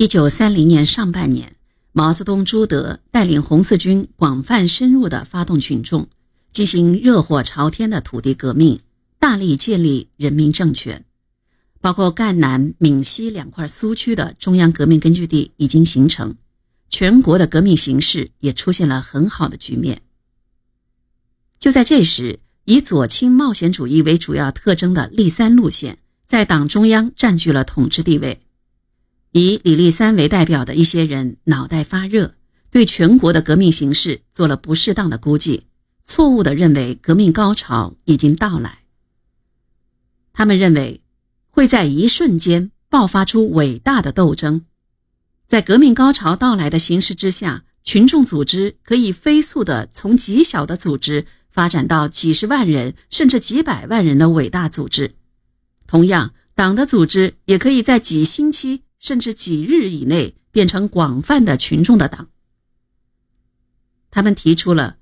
[0.00, 1.56] 一九三零年上半年，
[1.90, 6.06] 毛泽东、朱德带领红四军广泛深入地发动群众，
[6.52, 8.78] 进行热火朝天的土地革命，
[9.18, 11.04] 大力建立人民政权。
[11.80, 16.36] 包括赣南、闽西两块苏区的中央革命根据地已经形成，
[16.88, 20.02] 全国的革命形势也出现了很好的局面。
[21.58, 28.40] 就在这时，以左倾冒险主义为主要特征的立三路线在党中央占据了统治地位。
[29.38, 32.34] 以李立三为代表的一些人脑袋发热，
[32.70, 35.64] 对全国的革命形势做了不适当的估计，
[36.04, 38.80] 错误地认为革命高潮已经到来。
[40.32, 41.02] 他们认为
[41.50, 44.64] 会在一瞬间爆发出伟大的斗争，
[45.46, 55.14] 在革命高潮到来的形势之下，群众组织可以飞速地从极小的组织发展到几十万人甚至几百万人的伟大组织。
[55.86, 58.82] 同样，党的组织也可以在几星期。
[58.98, 62.28] 甚至几日以内变成广泛的群众的党。
[64.10, 64.98] 他们提出了，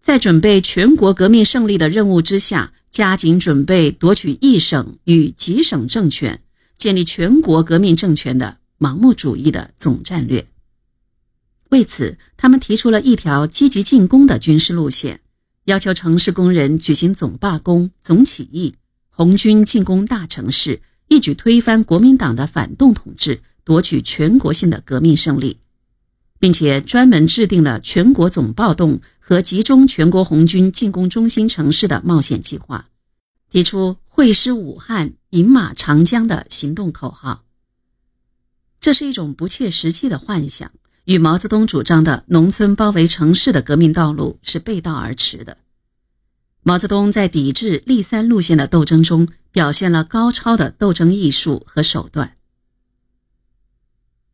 [0.00, 6.42] 在准备全国革命胜利的任务之下，加紧准备夺取一省与几省政权，
[6.76, 10.46] 建立全国革命政权的盲目主义的总战略。
[11.70, 15.20] 为此，他们提出了一条积极进攻的军事路线，
[15.64, 18.74] 要求城市工人举行总罢工、总起义，
[19.08, 20.82] 红军进攻大城市。
[21.12, 25.58] 一举推翻国民党的反动统治，夺取全国性的革命胜利，
[26.40, 32.88] 并且专门制定了全国总暴动和集中全国红军进攻中心城市的冒险计划，
[33.50, 37.44] 提出会师武汉、饮马长江的行动口号。
[38.80, 40.72] 这是一种不切实际的幻想，
[41.04, 45.58] 与毛泽东主张的农村包围城市的革命道路是背道而驰的。
[46.62, 49.28] 毛泽东在抵制立三路线的斗争中。
[49.52, 52.36] 表现了高超的斗争艺术和手段。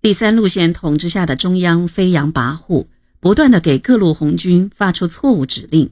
[0.01, 2.87] 第三路线统治下的中央飞扬跋扈，
[3.19, 5.91] 不断的给各路红军发出错误指令，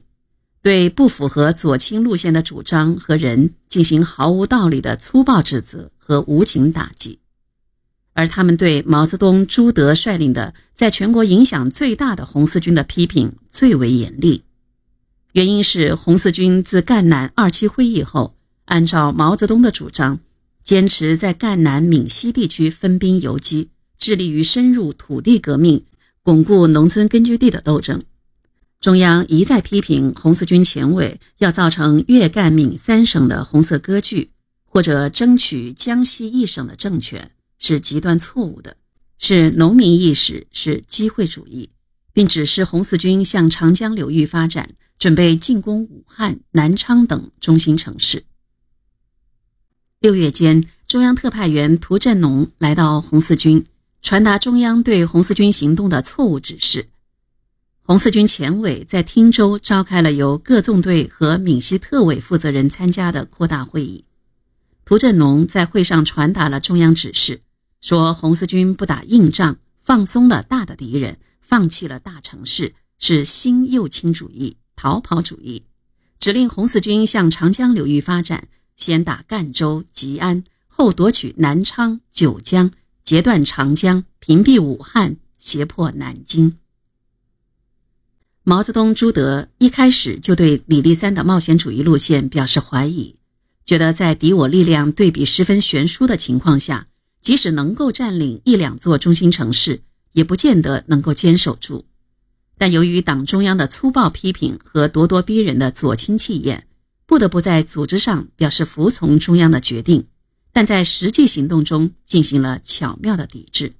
[0.61, 7.19] 对不符合左倾路线的主张和人进行毫无道理的粗暴指责和无情打击，
[8.13, 14.45] 而他们对毛泽东、朱德率领的在全国影响最大的红四军的批评最为严厉。
[15.33, 18.36] 原因是红四军自赣南二七会议后。
[18.67, 20.19] 按照毛泽东的主张，
[20.63, 25.83] 坚持在赣南闽西地区分兵游击，致力于深入土地革命、
[26.21, 28.01] 巩固农村根据地的斗争。
[28.81, 34.31] 中央一再批评红四军前委要造成粤赣闽三省的红色割据，
[34.65, 38.75] 或者争取江西一省的政权，是极端错误的，
[39.17, 41.69] 是农民意识，是机会主义，
[42.13, 44.69] 并指示红四军向长江流域发展，
[44.99, 48.25] 准备进攻武汉、南昌等中心城市。
[49.99, 53.65] 六月间，中央特派员涂振农来到红四军，
[54.03, 56.89] 传达中央对红四军行动的错误指示。
[57.81, 64.05] 红四军前委在汀州召开了由各纵队和闽西特委负责人参加的扩大会议。
[64.85, 67.41] 涂振农在会上传达了中央指示，
[67.81, 75.63] 说红四军不打硬仗，放松了大的敌人，放弃了大城市，是新右倾主义、逃跑主义，
[76.19, 78.47] 指令红四军向长江流域发展。
[78.77, 82.71] 先打赣州、吉安，后夺取南昌、九江，
[83.03, 86.53] 截断长江，屏蔽武汉，胁迫南京。
[88.43, 93.15] 毛泽东、朱德一开始就对李立三的冒险主义路线表示怀疑，
[93.65, 96.87] 觉得在敌我力量对比十分悬殊的情况下，
[97.19, 99.81] 即使能够占领一两座中心城市，
[100.13, 101.85] 也不见得能够坚守住。
[102.59, 106.67] 但由于党中央的粗暴批评和咄咄逼人的左倾气焰。
[107.07, 110.07] 不得不在组织上表示服从中央的决定，
[110.51, 113.73] 但在实际行动中进行了巧妙的抵制。